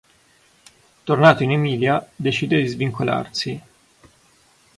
Tornato 1.03 1.43
in 1.43 1.51
Emilia, 1.51 2.03
decide 2.15 2.59
di 2.59 2.65
svincolarsi. 2.67 3.61